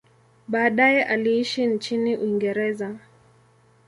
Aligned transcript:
Baadaye 0.47 1.03
aliishi 1.03 1.65
nchini 1.65 2.17
Uingereza. 2.17 2.95